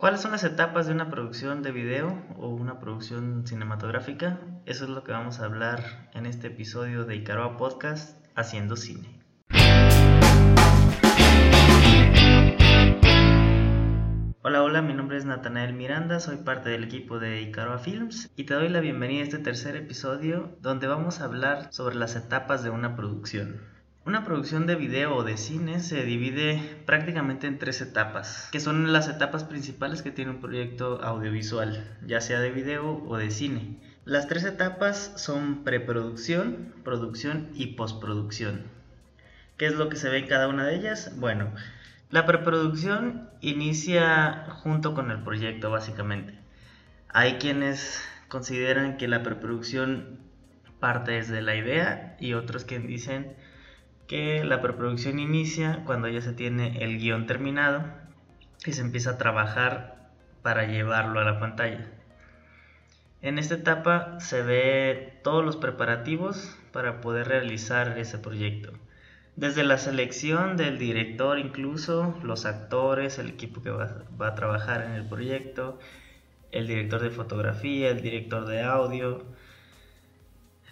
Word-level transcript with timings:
¿Cuáles 0.00 0.22
son 0.22 0.30
las 0.30 0.44
etapas 0.44 0.86
de 0.86 0.94
una 0.94 1.10
producción 1.10 1.62
de 1.62 1.72
video 1.72 2.24
o 2.38 2.48
una 2.48 2.80
producción 2.80 3.46
cinematográfica? 3.46 4.40
Eso 4.64 4.84
es 4.84 4.90
lo 4.90 5.04
que 5.04 5.12
vamos 5.12 5.40
a 5.40 5.44
hablar 5.44 6.08
en 6.14 6.24
este 6.24 6.46
episodio 6.46 7.04
de 7.04 7.16
Icaroa 7.16 7.58
Podcast 7.58 8.16
Haciendo 8.34 8.76
Cine. 8.76 9.20
Hola, 14.40 14.62
hola, 14.62 14.80
mi 14.80 14.94
nombre 14.94 15.18
es 15.18 15.26
Natanael 15.26 15.74
Miranda, 15.74 16.18
soy 16.18 16.38
parte 16.38 16.70
del 16.70 16.84
equipo 16.84 17.18
de 17.18 17.42
Icaroa 17.42 17.76
Films 17.76 18.30
y 18.36 18.44
te 18.44 18.54
doy 18.54 18.70
la 18.70 18.80
bienvenida 18.80 19.20
a 19.20 19.24
este 19.24 19.38
tercer 19.38 19.76
episodio 19.76 20.56
donde 20.62 20.86
vamos 20.86 21.20
a 21.20 21.26
hablar 21.26 21.68
sobre 21.74 21.96
las 21.96 22.16
etapas 22.16 22.64
de 22.64 22.70
una 22.70 22.96
producción. 22.96 23.60
Una 24.06 24.24
producción 24.24 24.66
de 24.66 24.76
video 24.76 25.14
o 25.14 25.24
de 25.24 25.36
cine 25.36 25.78
se 25.80 26.04
divide 26.04 26.58
prácticamente 26.86 27.46
en 27.46 27.58
tres 27.58 27.82
etapas, 27.82 28.48
que 28.50 28.58
son 28.58 28.94
las 28.94 29.08
etapas 29.08 29.44
principales 29.44 30.00
que 30.00 30.10
tiene 30.10 30.30
un 30.30 30.40
proyecto 30.40 31.02
audiovisual, 31.02 31.98
ya 32.06 32.22
sea 32.22 32.40
de 32.40 32.50
video 32.50 33.04
o 33.06 33.18
de 33.18 33.30
cine. 33.30 33.76
Las 34.06 34.26
tres 34.26 34.44
etapas 34.44 35.12
son 35.16 35.64
preproducción, 35.64 36.72
producción 36.82 37.50
y 37.54 37.74
postproducción. 37.74 38.62
¿Qué 39.58 39.66
es 39.66 39.74
lo 39.74 39.90
que 39.90 39.96
se 39.96 40.08
ve 40.08 40.20
en 40.20 40.28
cada 40.28 40.48
una 40.48 40.64
de 40.64 40.76
ellas? 40.76 41.12
Bueno, 41.18 41.52
la 42.08 42.24
preproducción 42.24 43.28
inicia 43.42 44.46
junto 44.48 44.94
con 44.94 45.10
el 45.10 45.22
proyecto 45.22 45.70
básicamente. 45.70 46.32
Hay 47.10 47.34
quienes 47.34 48.02
consideran 48.28 48.96
que 48.96 49.08
la 49.08 49.22
preproducción 49.22 50.20
parte 50.80 51.12
desde 51.12 51.42
la 51.42 51.54
idea 51.54 52.16
y 52.18 52.32
otros 52.32 52.64
que 52.64 52.78
dicen 52.78 53.36
que 54.10 54.42
la 54.42 54.60
preproducción 54.60 55.20
inicia 55.20 55.84
cuando 55.86 56.08
ya 56.08 56.20
se 56.20 56.32
tiene 56.32 56.82
el 56.82 56.98
guion 56.98 57.28
terminado 57.28 57.84
y 58.66 58.72
se 58.72 58.80
empieza 58.80 59.10
a 59.10 59.18
trabajar 59.18 60.10
para 60.42 60.66
llevarlo 60.66 61.20
a 61.20 61.24
la 61.24 61.38
pantalla. 61.38 61.86
En 63.22 63.38
esta 63.38 63.54
etapa 63.54 64.18
se 64.18 64.42
ve 64.42 65.20
todos 65.22 65.44
los 65.44 65.56
preparativos 65.56 66.58
para 66.72 67.00
poder 67.00 67.28
realizar 67.28 68.00
ese 68.00 68.18
proyecto. 68.18 68.72
Desde 69.36 69.62
la 69.62 69.78
selección 69.78 70.56
del 70.56 70.76
director 70.76 71.38
incluso, 71.38 72.18
los 72.24 72.46
actores, 72.46 73.20
el 73.20 73.28
equipo 73.28 73.62
que 73.62 73.70
va, 73.70 74.02
va, 74.20 74.26
a 74.26 74.34
trabajar 74.34 74.82
en 74.82 74.94
el 74.94 75.08
proyecto, 75.08 75.78
el 76.50 76.66
director 76.66 77.00
de 77.00 77.10
fotografía, 77.10 77.90
el 77.90 78.02
director 78.02 78.44
de 78.44 78.64
audio, 78.64 79.24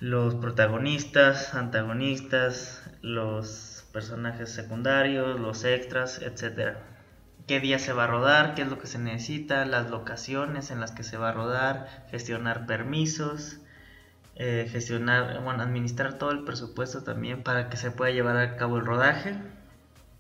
los 0.00 0.36
protagonistas, 0.36 1.54
antagonistas, 1.54 2.88
los 3.02 3.84
personajes 3.92 4.48
secundarios, 4.50 5.40
los 5.40 5.64
extras, 5.64 6.22
etc. 6.22 6.76
¿Qué 7.48 7.58
día 7.58 7.80
se 7.80 7.92
va 7.92 8.04
a 8.04 8.06
rodar? 8.06 8.54
¿Qué 8.54 8.62
es 8.62 8.68
lo 8.68 8.78
que 8.78 8.86
se 8.86 9.00
necesita? 9.00 9.64
Las 9.64 9.90
locaciones 9.90 10.70
en 10.70 10.78
las 10.80 10.92
que 10.92 11.02
se 11.02 11.16
va 11.16 11.30
a 11.30 11.32
rodar, 11.32 12.06
gestionar 12.10 12.66
permisos, 12.66 13.58
eh, 14.36 14.68
gestionar, 14.70 15.42
bueno, 15.42 15.64
administrar 15.64 16.14
todo 16.14 16.30
el 16.30 16.44
presupuesto 16.44 17.02
también 17.02 17.42
para 17.42 17.68
que 17.68 17.76
se 17.76 17.90
pueda 17.90 18.12
llevar 18.12 18.36
a 18.36 18.56
cabo 18.56 18.76
el 18.76 18.86
rodaje. 18.86 19.34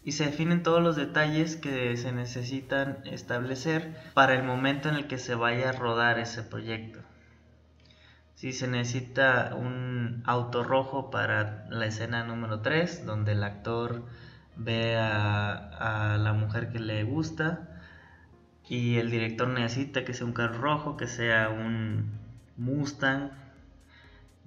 Y 0.02 0.12
se 0.12 0.24
definen 0.26 0.64
todos 0.64 0.82
los 0.82 0.96
detalles 0.96 1.56
que 1.56 1.96
se 1.96 2.10
necesitan 2.10 2.98
establecer 3.04 3.94
para 4.14 4.34
el 4.34 4.42
momento 4.42 4.88
en 4.88 4.96
el 4.96 5.06
que 5.06 5.18
se 5.18 5.36
vaya 5.36 5.68
a 5.68 5.72
rodar 5.72 6.18
ese 6.18 6.42
proyecto 6.42 7.00
si 8.38 8.52
se 8.52 8.68
necesita 8.68 9.56
un 9.56 10.22
auto 10.24 10.62
rojo 10.62 11.10
para 11.10 11.66
la 11.70 11.86
escena 11.86 12.22
número 12.22 12.60
3, 12.60 13.04
donde 13.04 13.32
el 13.32 13.42
actor 13.42 14.04
ve 14.54 14.96
a, 14.96 16.16
la 16.20 16.32
mujer 16.34 16.70
que 16.70 16.78
le 16.78 17.02
gusta 17.02 17.80
y 18.68 18.98
el 18.98 19.10
director 19.10 19.48
necesita 19.48 20.04
que 20.04 20.14
sea 20.14 20.24
un 20.24 20.34
carro 20.34 20.58
rojo, 20.58 20.96
que 20.96 21.08
sea 21.08 21.48
un 21.48 22.12
Mustang 22.56 23.32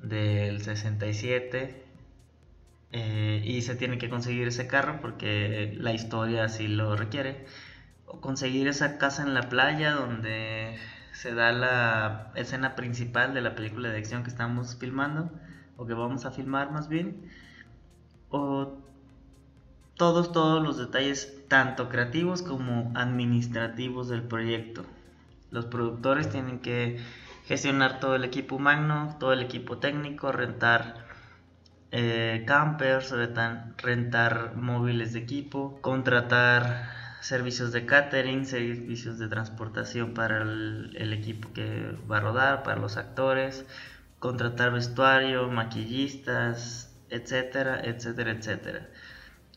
del 0.01 0.61
67 0.61 1.85
eh, 2.93 3.41
y 3.43 3.61
se 3.61 3.75
tiene 3.75 3.97
que 3.97 4.09
conseguir 4.09 4.47
ese 4.47 4.67
carro 4.67 5.01
porque 5.01 5.73
la 5.77 5.91
historia 5.91 6.45
así 6.45 6.69
lo 6.69 6.95
requiere. 6.95 7.45
O 8.05 8.21
conseguir 8.21 8.69
esa 8.69 8.97
casa 8.97 9.23
en 9.23 9.33
la 9.33 9.49
playa 9.49 9.91
donde 9.91 10.77
se 11.11 11.33
da 11.33 11.51
la 11.51 12.31
escena 12.35 12.75
principal 12.75 13.33
de 13.33 13.41
la 13.41 13.55
película 13.55 13.89
de 13.89 13.97
acción 13.97 14.23
que 14.23 14.29
estamos 14.29 14.77
filmando, 14.77 15.31
o 15.77 15.85
que 15.85 15.93
vamos 15.93 16.25
a 16.25 16.31
filmar 16.31 16.71
más 16.71 16.87
bien, 16.87 17.29
o 18.29 18.77
todos, 19.95 20.31
todos 20.31 20.63
los 20.63 20.77
detalles, 20.77 21.47
tanto 21.47 21.89
creativos 21.89 22.41
como 22.41 22.91
administrativos 22.95 24.09
del 24.09 24.23
proyecto. 24.23 24.85
Los 25.51 25.65
productores 25.65 26.29
tienen 26.29 26.59
que 26.59 26.99
gestionar 27.45 27.99
todo 27.99 28.15
el 28.15 28.23
equipo 28.23 28.55
humano, 28.55 29.17
todo 29.19 29.33
el 29.33 29.41
equipo 29.41 29.77
técnico, 29.79 30.31
rentar 30.31 31.05
eh, 31.91 32.43
campers, 32.47 33.11
rentar, 33.11 33.73
rentar 33.77 34.55
móviles 34.55 35.11
de 35.13 35.19
equipo, 35.19 35.77
contratar 35.81 37.00
servicios 37.21 37.71
de 37.71 37.85
catering, 37.85 38.45
servicios 38.45 39.19
de 39.19 39.27
transportación 39.27 40.13
para 40.15 40.41
el, 40.41 41.13
equipo 41.13 41.53
que 41.53 41.95
va 42.11 42.17
a 42.17 42.21
rodar, 42.21 42.63
para 42.63 42.81
los 42.81 42.97
actores, 42.97 43.65
contratar 44.19 44.71
vestuario, 44.71 45.47
maquillistas, 45.47 46.91
etcétera, 47.09 47.79
etcétera, 47.83 48.31
etcétera. 48.31 48.89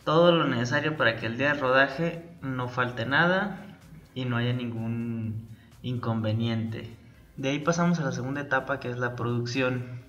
Todo 0.04 0.30
lo 0.32 0.46
necesario 0.46 0.98
para 0.98 1.16
que 1.16 1.26
el 1.26 1.38
día 1.38 1.54
de 1.54 1.60
rodaje 1.60 2.28
no 2.42 2.68
falte 2.68 3.06
nada 3.06 3.78
y 4.14 4.26
no 4.26 4.36
haya 4.36 4.52
ningún 4.52 5.48
inconveniente. 5.82 6.94
De 7.36 7.48
ahí 7.48 7.60
pasamos 7.60 7.98
a 7.98 8.04
la 8.04 8.12
segunda 8.12 8.42
etapa 8.42 8.78
que 8.78 8.90
es 8.90 8.98
la 8.98 9.16
producción. 9.16 10.02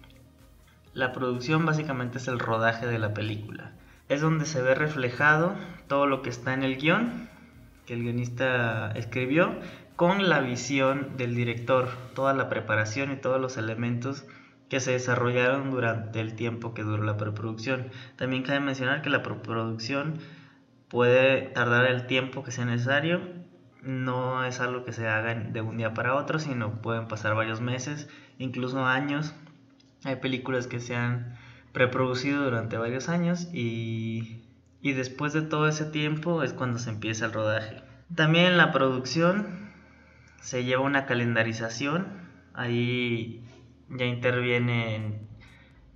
La 0.94 1.14
producción 1.14 1.66
básicamente 1.66 2.18
es 2.18 2.28
el 2.28 2.40
rodaje 2.40 2.86
de 2.86 3.00
la 3.00 3.14
película. 3.14 3.72
Es 4.10 4.20
donde 4.20 4.46
se 4.46 4.62
ve 4.62 4.76
reflejado 4.76 5.56
todo 5.88 6.06
lo 6.06 6.22
que 6.22 6.30
está 6.30 6.54
en 6.54 6.64
el 6.64 6.78
guion 6.78 7.30
que 7.86 7.94
el 7.94 8.04
guionista 8.04 8.92
escribió 8.92 9.56
con 9.96 10.30
la 10.30 10.42
visión 10.42 11.18
del 11.18 11.36
director, 11.36 11.90
toda 12.14 12.34
la 12.34 12.50
preparación 12.50 13.12
y 13.12 13.16
todos 13.16 13.40
los 13.40 13.58
elementos 13.58 14.26
que 14.70 14.80
se 14.80 14.92
desarrollaron 14.92 15.72
durante 15.72 16.20
el 16.20 16.36
tiempo 16.36 16.74
que 16.74 16.84
duró 16.84 17.04
la 17.04 17.18
preproducción. 17.18 17.90
También 18.16 18.44
cabe 18.44 18.60
mencionar 18.60 19.02
que 19.02 19.10
la 19.10 19.24
preproducción 19.24 20.20
puede 20.90 21.42
tardar 21.42 21.86
el 21.86 22.08
tiempo 22.08 22.44
que 22.44 22.52
sea 22.52 22.66
necesario, 22.66 23.22
no 23.82 24.44
es 24.44 24.60
algo 24.60 24.84
que 24.84 24.92
se 24.92 25.08
haga 25.08 25.36
de 25.36 25.62
un 25.62 25.78
día 25.78 25.94
para 25.94 26.16
otro, 26.16 26.40
sino 26.40 26.82
pueden 26.82 27.08
pasar 27.08 27.36
varios 27.36 27.62
meses, 27.62 28.10
incluso 28.40 28.84
años. 28.84 29.36
Hay 30.04 30.16
películas 30.18 30.68
que 30.68 30.80
se 30.80 30.96
han 30.96 31.38
preproducido 31.72 32.44
durante 32.44 32.78
varios 32.78 33.10
años 33.10 33.48
y 33.54 34.45
y 34.86 34.94
después 34.94 35.34
de 35.34 35.42
todo 35.42 35.68
ese 35.68 35.86
tiempo 35.86 36.44
es 36.44 36.54
cuando 36.54 36.78
se 36.78 36.92
empieza 36.92 37.26
el 37.26 37.34
rodaje. 37.34 37.82
También 38.14 38.46
en 38.46 38.58
la 38.58 38.72
producción 38.72 39.72
se 40.42 40.64
lleva 40.64 40.84
una 40.84 41.08
calendarización, 41.08 42.06
ahí 42.54 43.44
ya 43.90 44.06
intervienen 44.06 45.28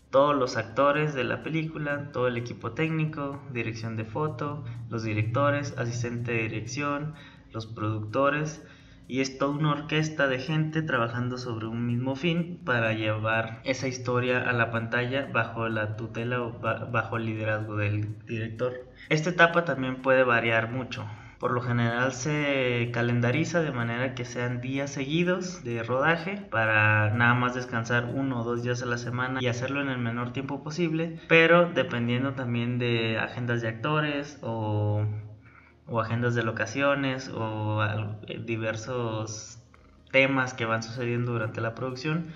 todos 0.10 0.36
los 0.36 0.58
actores 0.58 1.14
de 1.14 1.24
la 1.24 1.44
película, 1.44 2.12
todo 2.12 2.28
el 2.28 2.38
equipo 2.38 2.72
técnico, 2.72 3.40
dirección 3.54 3.96
de 3.96 4.06
foto, 4.06 4.66
los 4.90 5.04
directores, 5.04 5.76
asistente 5.78 6.32
de 6.32 6.42
dirección, 6.42 7.14
los 7.52 7.68
productores 7.68 8.66
y 9.10 9.22
es 9.22 9.40
toda 9.40 9.58
una 9.58 9.72
orquesta 9.72 10.28
de 10.28 10.38
gente 10.38 10.84
trabajando 10.84 11.40
sobre 11.40 11.66
un 11.66 11.88
mismo 11.88 12.16
fin 12.16 12.62
para 12.64 12.94
llevar 12.94 13.60
esa 13.64 13.88
historia 13.88 14.48
a 14.48 14.54
la 14.54 14.70
pantalla 14.70 15.28
bajo 15.34 15.68
la 15.68 15.98
tutela 15.98 16.44
o 16.44 16.60
bajo 16.60 17.18
el 17.18 17.26
liderazgo 17.26 17.76
del 17.76 18.24
director. 18.26 18.86
Esta 19.10 19.32
etapa 19.32 19.66
también 19.66 20.04
puede 20.04 20.24
variar 20.24 20.70
mucho. 20.70 21.10
Por 21.40 21.52
lo 21.52 21.62
general 21.62 22.12
se 22.12 22.92
calendariza 22.94 23.62
de 23.62 23.72
manera 23.72 24.14
que 24.14 24.26
sean 24.26 24.62
días 24.62 24.92
seguidos 24.92 25.64
de 25.64 25.82
rodaje 25.82 26.36
para 26.52 27.12
nada 27.12 27.34
más 27.34 27.56
descansar 27.56 28.12
uno 28.14 28.42
o 28.42 28.44
dos 28.44 28.62
días 28.62 28.84
a 28.84 28.86
la 28.86 28.98
semana 28.98 29.40
y 29.42 29.48
hacerlo 29.48 29.82
en 29.82 29.90
el 29.90 29.98
menor 29.98 30.34
tiempo 30.34 30.62
posible, 30.64 31.20
pero 31.28 31.68
dependiendo 31.70 32.34
también 32.34 32.78
de 32.78 33.18
agendas 33.18 33.62
de 33.62 33.70
actores 33.70 34.38
o 34.44 35.08
o 35.90 36.00
agendas 36.02 36.36
de 36.36 36.44
locaciones 36.44 37.30
o 37.34 37.82
diversos 38.46 39.60
temas 40.12 40.54
que 40.54 40.66
van 40.66 40.84
sucediendo 40.84 41.32
durante 41.32 41.62
la 41.62 41.76
producción. 41.76 42.28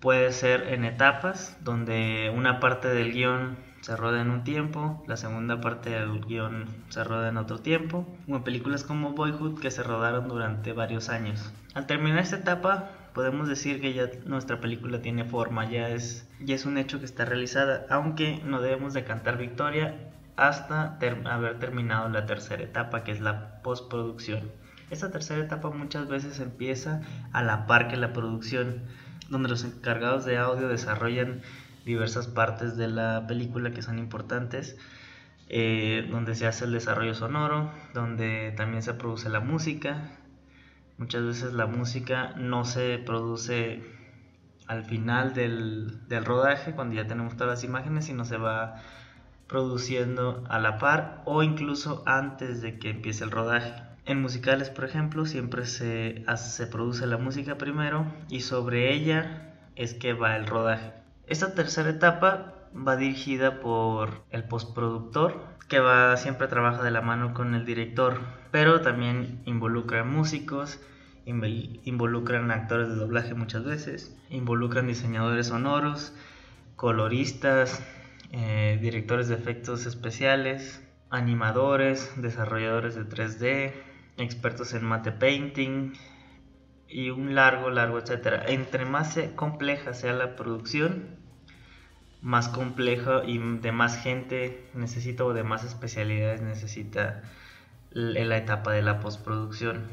Puede 0.00 0.32
ser 0.32 0.72
en 0.72 0.84
etapas, 0.84 1.56
donde 1.62 2.32
una 2.34 2.58
parte 2.58 2.88
del 2.88 3.12
guion 3.12 3.56
se 3.82 3.96
roda 3.96 4.20
en 4.20 4.30
un 4.30 4.44
tiempo, 4.44 5.02
la 5.06 5.16
segunda 5.16 5.60
parte 5.60 5.90
del 5.90 6.20
guion 6.20 6.66
se 6.88 7.04
roda 7.04 7.28
en 7.28 7.36
otro 7.36 7.58
tiempo, 7.58 8.06
o 8.28 8.36
en 8.36 8.42
películas 8.42 8.84
como 8.84 9.12
Boyhood 9.12 9.60
que 9.60 9.70
se 9.70 9.82
rodaron 9.82 10.28
durante 10.28 10.72
varios 10.72 11.08
años. 11.08 11.52
Al 11.74 11.86
terminar 11.86 12.20
esta 12.20 12.36
etapa, 12.36 12.90
podemos 13.12 13.48
decir 13.48 13.80
que 13.80 13.92
ya 13.92 14.08
nuestra 14.24 14.60
película 14.60 15.02
tiene 15.02 15.24
forma, 15.24 15.70
ya 15.70 15.88
es, 15.88 16.28
ya 16.40 16.54
es 16.54 16.64
un 16.64 16.78
hecho 16.78 16.98
que 16.98 17.04
está 17.04 17.24
realizada, 17.24 17.86
aunque 17.88 18.40
no 18.44 18.60
debemos 18.60 18.94
de 18.94 19.04
cantar 19.04 19.38
victoria 19.38 20.11
hasta 20.48 20.98
haber 21.24 21.58
terminado 21.58 22.08
la 22.08 22.26
tercera 22.26 22.62
etapa, 22.62 23.04
que 23.04 23.12
es 23.12 23.20
la 23.20 23.62
postproducción. 23.62 24.50
Esta 24.90 25.10
tercera 25.10 25.42
etapa 25.42 25.70
muchas 25.70 26.08
veces 26.08 26.38
empieza 26.40 27.00
a 27.32 27.42
la 27.42 27.66
par 27.66 27.88
que 27.88 27.96
la 27.96 28.12
producción, 28.12 28.82
donde 29.30 29.48
los 29.48 29.64
encargados 29.64 30.24
de 30.24 30.36
audio 30.38 30.68
desarrollan 30.68 31.42
diversas 31.86 32.26
partes 32.26 32.76
de 32.76 32.88
la 32.88 33.26
película 33.26 33.72
que 33.72 33.82
son 33.82 33.98
importantes, 33.98 34.76
eh, 35.48 36.06
donde 36.10 36.34
se 36.34 36.46
hace 36.46 36.66
el 36.66 36.72
desarrollo 36.72 37.14
sonoro, 37.14 37.72
donde 37.94 38.52
también 38.56 38.82
se 38.82 38.94
produce 38.94 39.28
la 39.28 39.40
música. 39.40 40.18
Muchas 40.98 41.24
veces 41.24 41.52
la 41.54 41.66
música 41.66 42.34
no 42.36 42.64
se 42.64 42.98
produce 42.98 43.82
al 44.66 44.84
final 44.84 45.34
del, 45.34 46.06
del 46.08 46.24
rodaje, 46.24 46.72
cuando 46.72 46.94
ya 46.94 47.06
tenemos 47.06 47.36
todas 47.36 47.58
las 47.58 47.64
imágenes, 47.64 48.04
sino 48.04 48.24
se 48.24 48.36
va 48.36 48.82
produciendo 49.52 50.42
a 50.48 50.58
la 50.58 50.78
par 50.78 51.22
o 51.26 51.42
incluso 51.42 52.02
antes 52.06 52.62
de 52.62 52.78
que 52.78 52.88
empiece 52.88 53.22
el 53.22 53.30
rodaje. 53.30 53.74
En 54.06 54.22
musicales, 54.22 54.70
por 54.70 54.86
ejemplo, 54.86 55.26
siempre 55.26 55.66
se, 55.66 56.24
se 56.36 56.66
produce 56.66 57.06
la 57.06 57.18
música 57.18 57.58
primero 57.58 58.06
y 58.30 58.40
sobre 58.40 58.94
ella 58.94 59.52
es 59.76 59.92
que 59.92 60.14
va 60.14 60.36
el 60.36 60.46
rodaje. 60.46 60.94
Esta 61.26 61.54
tercera 61.54 61.90
etapa 61.90 62.54
va 62.74 62.96
dirigida 62.96 63.60
por 63.60 64.22
el 64.30 64.44
postproductor, 64.44 65.44
que 65.68 65.80
va 65.80 66.16
siempre 66.16 66.48
trabaja 66.48 66.82
de 66.82 66.90
la 66.90 67.02
mano 67.02 67.34
con 67.34 67.54
el 67.54 67.66
director, 67.66 68.20
pero 68.50 68.80
también 68.80 69.42
involucra 69.44 70.02
músicos, 70.02 70.80
involucran 71.26 72.50
actores 72.50 72.88
de 72.88 72.94
doblaje 72.94 73.34
muchas 73.34 73.64
veces, 73.64 74.18
involucran 74.30 74.86
diseñadores 74.86 75.48
sonoros, 75.48 76.14
coloristas, 76.74 77.84
eh, 78.32 78.78
directores 78.80 79.28
de 79.28 79.34
efectos 79.34 79.86
especiales, 79.86 80.82
animadores, 81.10 82.10
desarrolladores 82.16 82.94
de 82.94 83.04
3D, 83.04 83.72
expertos 84.16 84.72
en 84.72 84.84
mate 84.84 85.12
painting 85.12 85.92
y 86.88 87.10
un 87.10 87.34
largo, 87.34 87.70
largo, 87.70 87.98
etcétera. 87.98 88.44
Entre 88.46 88.86
más 88.86 89.18
compleja 89.36 89.92
sea 89.92 90.14
la 90.14 90.34
producción, 90.34 91.16
más 92.22 92.48
compleja 92.48 93.22
y 93.26 93.38
de 93.38 93.72
más 93.72 93.98
gente 94.02 94.66
necesita 94.74 95.24
o 95.24 95.34
de 95.34 95.42
más 95.42 95.64
especialidades 95.64 96.40
necesita 96.40 97.22
la 97.90 98.36
etapa 98.38 98.72
de 98.72 98.82
la 98.82 99.00
postproducción. 99.00 99.86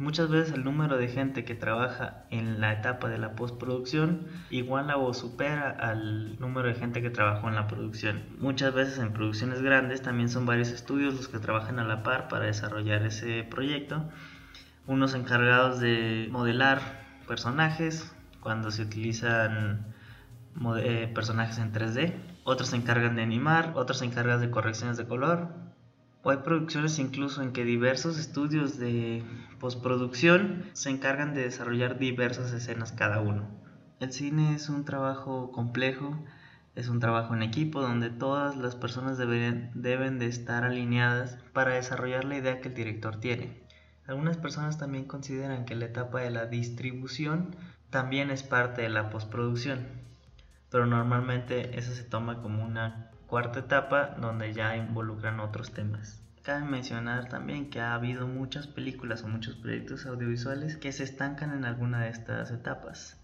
Muchas 0.00 0.30
veces 0.30 0.54
el 0.54 0.64
número 0.64 0.96
de 0.96 1.08
gente 1.08 1.44
que 1.44 1.54
trabaja 1.54 2.24
en 2.30 2.58
la 2.58 2.72
etapa 2.72 3.10
de 3.10 3.18
la 3.18 3.36
postproducción 3.36 4.28
iguala 4.48 4.96
o 4.96 5.12
supera 5.12 5.68
al 5.68 6.40
número 6.40 6.68
de 6.68 6.74
gente 6.74 7.02
que 7.02 7.10
trabajó 7.10 7.50
en 7.50 7.54
la 7.54 7.66
producción. 7.66 8.22
Muchas 8.38 8.72
veces 8.72 8.98
en 8.98 9.12
producciones 9.12 9.60
grandes 9.60 10.00
también 10.00 10.30
son 10.30 10.46
varios 10.46 10.70
estudios 10.70 11.12
los 11.12 11.28
que 11.28 11.38
trabajan 11.38 11.78
a 11.78 11.84
la 11.84 12.02
par 12.02 12.28
para 12.28 12.46
desarrollar 12.46 13.02
ese 13.04 13.42
proyecto. 13.42 14.08
Unos 14.86 15.12
encargados 15.12 15.80
de 15.80 16.28
modelar 16.30 16.80
personajes 17.28 18.10
cuando 18.40 18.70
se 18.70 18.80
utilizan 18.80 19.84
eh, 20.78 21.12
personajes 21.14 21.58
en 21.58 21.74
3D, 21.74 22.14
otros 22.44 22.70
se 22.70 22.76
encargan 22.76 23.16
de 23.16 23.22
animar, 23.22 23.74
otros 23.76 23.98
se 23.98 24.06
encargan 24.06 24.40
de 24.40 24.50
correcciones 24.50 24.96
de 24.96 25.06
color, 25.06 25.48
o 26.22 26.30
hay 26.30 26.38
producciones 26.38 26.98
incluso 26.98 27.42
en 27.42 27.52
que 27.52 27.64
diversos 27.64 28.18
estudios 28.18 28.78
de 28.78 29.24
postproducción 29.58 30.64
se 30.72 30.90
encargan 30.90 31.34
de 31.34 31.42
desarrollar 31.42 31.98
diversas 31.98 32.52
escenas 32.52 32.92
cada 32.92 33.20
uno. 33.20 33.48
El 34.00 34.12
cine 34.12 34.54
es 34.54 34.68
un 34.68 34.84
trabajo 34.84 35.50
complejo, 35.52 36.18
es 36.74 36.88
un 36.88 37.00
trabajo 37.00 37.34
en 37.34 37.42
equipo 37.42 37.80
donde 37.80 38.10
todas 38.10 38.56
las 38.56 38.76
personas 38.76 39.18
deben, 39.18 39.70
deben 39.74 40.18
de 40.18 40.26
estar 40.26 40.64
alineadas 40.64 41.38
para 41.52 41.74
desarrollar 41.74 42.24
la 42.24 42.36
idea 42.36 42.60
que 42.60 42.68
el 42.68 42.74
director 42.74 43.16
tiene. 43.16 43.60
Algunas 44.06 44.36
personas 44.36 44.78
también 44.78 45.04
consideran 45.04 45.64
que 45.64 45.76
la 45.76 45.86
etapa 45.86 46.20
de 46.20 46.30
la 46.30 46.46
distribución 46.46 47.54
también 47.90 48.30
es 48.30 48.42
parte 48.42 48.82
de 48.82 48.88
la 48.88 49.10
postproducción, 49.10 49.86
pero 50.70 50.86
normalmente 50.86 51.78
eso 51.78 51.92
se 51.92 52.04
toma 52.04 52.40
como 52.40 52.64
una 52.64 53.10
cuarta 53.30 53.60
etapa 53.60 54.16
donde 54.20 54.52
ya 54.52 54.76
involucran 54.76 55.38
otros 55.38 55.72
temas. 55.72 56.20
Cabe 56.42 56.64
mencionar 56.64 57.28
también 57.28 57.70
que 57.70 57.80
ha 57.80 57.94
habido 57.94 58.26
muchas 58.26 58.66
películas 58.66 59.22
o 59.22 59.28
muchos 59.28 59.54
proyectos 59.54 60.04
audiovisuales 60.04 60.76
que 60.76 60.90
se 60.90 61.04
estancan 61.04 61.52
en 61.52 61.64
alguna 61.64 62.00
de 62.00 62.08
estas 62.08 62.50
etapas. 62.50 63.22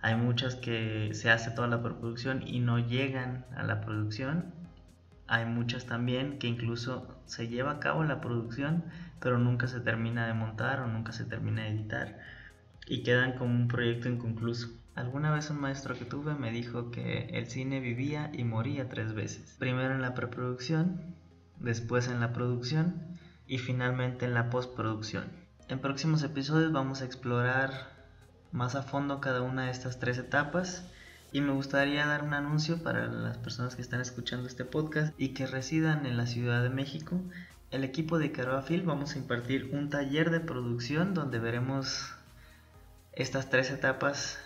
Hay 0.00 0.14
muchas 0.14 0.54
que 0.54 1.10
se 1.12 1.32
hace 1.32 1.50
toda 1.50 1.66
la 1.66 1.82
preproducción 1.82 2.46
y 2.46 2.60
no 2.60 2.78
llegan 2.78 3.46
a 3.56 3.64
la 3.64 3.80
producción. 3.80 4.54
Hay 5.26 5.44
muchas 5.44 5.86
también 5.86 6.38
que 6.38 6.46
incluso 6.46 7.20
se 7.26 7.48
lleva 7.48 7.72
a 7.72 7.80
cabo 7.80 8.04
la 8.04 8.20
producción, 8.20 8.84
pero 9.18 9.38
nunca 9.38 9.66
se 9.66 9.80
termina 9.80 10.28
de 10.28 10.34
montar 10.34 10.78
o 10.82 10.86
nunca 10.86 11.10
se 11.10 11.24
termina 11.24 11.62
de 11.62 11.70
editar 11.70 12.20
y 12.86 13.02
quedan 13.02 13.32
como 13.32 13.56
un 13.56 13.66
proyecto 13.66 14.08
inconcluso. 14.08 14.77
Alguna 14.98 15.30
vez 15.30 15.48
un 15.48 15.60
maestro 15.60 15.96
que 15.96 16.04
tuve 16.04 16.34
me 16.34 16.50
dijo 16.50 16.90
que 16.90 17.28
el 17.32 17.46
cine 17.46 17.78
vivía 17.78 18.32
y 18.34 18.42
moría 18.42 18.88
tres 18.88 19.14
veces. 19.14 19.54
Primero 19.56 19.94
en 19.94 20.02
la 20.02 20.12
preproducción, 20.12 21.14
después 21.60 22.08
en 22.08 22.18
la 22.18 22.32
producción 22.32 23.16
y 23.46 23.58
finalmente 23.58 24.24
en 24.24 24.34
la 24.34 24.50
postproducción. 24.50 25.26
En 25.68 25.78
próximos 25.78 26.24
episodios 26.24 26.72
vamos 26.72 27.00
a 27.00 27.04
explorar 27.04 27.92
más 28.50 28.74
a 28.74 28.82
fondo 28.82 29.20
cada 29.20 29.40
una 29.42 29.66
de 29.66 29.70
estas 29.70 30.00
tres 30.00 30.18
etapas 30.18 30.84
y 31.30 31.42
me 31.42 31.52
gustaría 31.52 32.04
dar 32.04 32.24
un 32.24 32.34
anuncio 32.34 32.82
para 32.82 33.06
las 33.06 33.38
personas 33.38 33.76
que 33.76 33.82
están 33.82 34.00
escuchando 34.00 34.48
este 34.48 34.64
podcast 34.64 35.14
y 35.16 35.28
que 35.28 35.46
residan 35.46 36.06
en 36.06 36.16
la 36.16 36.26
Ciudad 36.26 36.60
de 36.60 36.70
México. 36.70 37.20
El 37.70 37.84
equipo 37.84 38.18
de 38.18 38.32
Caroafil 38.32 38.82
vamos 38.82 39.14
a 39.14 39.18
impartir 39.18 39.70
un 39.72 39.90
taller 39.90 40.32
de 40.32 40.40
producción 40.40 41.14
donde 41.14 41.38
veremos 41.38 42.16
estas 43.12 43.48
tres 43.48 43.70
etapas 43.70 44.40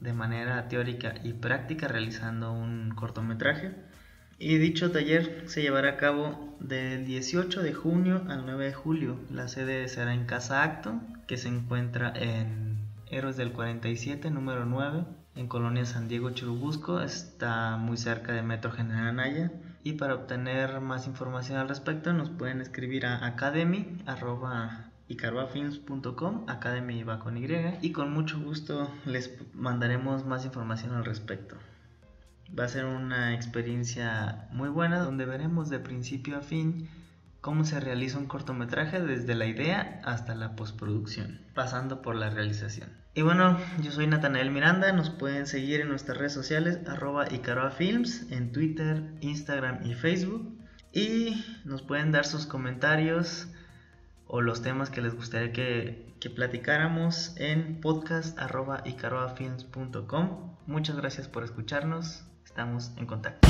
de 0.00 0.12
manera 0.12 0.68
teórica 0.68 1.14
y 1.24 1.32
práctica 1.32 1.88
realizando 1.88 2.52
un 2.52 2.90
cortometraje. 2.94 3.72
Y 4.38 4.58
dicho 4.58 4.92
taller 4.92 5.44
se 5.46 5.62
llevará 5.62 5.90
a 5.90 5.96
cabo 5.96 6.56
del 6.60 7.04
18 7.04 7.62
de 7.62 7.74
junio 7.74 8.22
al 8.28 8.46
9 8.46 8.66
de 8.66 8.74
julio. 8.74 9.18
La 9.32 9.48
sede 9.48 9.88
será 9.88 10.14
en 10.14 10.26
Casa 10.26 10.62
Acto, 10.62 11.00
que 11.26 11.36
se 11.36 11.48
encuentra 11.48 12.12
en 12.14 12.78
Héroes 13.10 13.36
del 13.36 13.52
47, 13.52 14.30
número 14.30 14.64
9, 14.64 15.04
en 15.34 15.48
Colonia 15.48 15.84
San 15.86 16.06
Diego 16.06 16.30
Churubusco. 16.30 17.00
Está 17.00 17.76
muy 17.78 17.96
cerca 17.96 18.32
de 18.32 18.42
Metro 18.42 18.70
General 18.70 19.08
Anaya. 19.08 19.50
Y 19.82 19.94
para 19.94 20.14
obtener 20.14 20.80
más 20.80 21.06
información 21.06 21.58
al 21.58 21.68
respecto 21.68 22.12
nos 22.12 22.30
pueden 22.30 22.60
escribir 22.60 23.06
a 23.06 23.26
academy 23.26 23.98
icaruafilms.com, 25.08 26.44
Academy 26.48 27.02
va 27.02 27.18
con 27.18 27.36
Y, 27.36 27.46
y 27.82 27.92
con 27.92 28.12
mucho 28.12 28.38
gusto 28.40 28.90
les 29.06 29.32
mandaremos 29.54 30.26
más 30.26 30.44
información 30.44 30.94
al 30.94 31.04
respecto. 31.04 31.56
Va 32.58 32.64
a 32.64 32.68
ser 32.68 32.84
una 32.84 33.34
experiencia 33.34 34.48
muy 34.52 34.68
buena 34.68 35.00
donde 35.00 35.26
veremos 35.26 35.68
de 35.68 35.80
principio 35.80 36.38
a 36.38 36.40
fin 36.40 36.88
cómo 37.40 37.64
se 37.64 37.80
realiza 37.80 38.18
un 38.18 38.26
cortometraje 38.26 39.00
desde 39.00 39.34
la 39.34 39.46
idea 39.46 40.00
hasta 40.04 40.34
la 40.34 40.56
postproducción, 40.56 41.40
pasando 41.54 42.02
por 42.02 42.16
la 42.16 42.30
realización. 42.30 42.90
Y 43.14 43.22
bueno, 43.22 43.58
yo 43.82 43.90
soy 43.90 44.06
Natanael 44.06 44.50
Miranda, 44.50 44.92
nos 44.92 45.10
pueden 45.10 45.46
seguir 45.46 45.80
en 45.80 45.88
nuestras 45.88 46.18
redes 46.18 46.32
sociales 46.32 46.80
arroba 46.86 47.32
Icaroafilms 47.32 48.30
en 48.30 48.52
Twitter, 48.52 49.02
Instagram 49.20 49.84
y 49.84 49.94
Facebook. 49.94 50.56
Y 50.92 51.44
nos 51.64 51.82
pueden 51.82 52.12
dar 52.12 52.24
sus 52.24 52.46
comentarios, 52.46 53.48
o 54.28 54.40
los 54.40 54.62
temas 54.62 54.90
que 54.90 55.00
les 55.00 55.16
gustaría 55.16 55.52
que, 55.52 56.14
que 56.20 56.30
platicáramos 56.30 57.34
en 57.36 57.80
podcast.icaroafilms.com. 57.80 60.56
Muchas 60.66 60.96
gracias 60.96 61.26
por 61.28 61.44
escucharnos. 61.44 62.24
Estamos 62.44 62.90
en 62.96 63.06
contacto. 63.06 63.48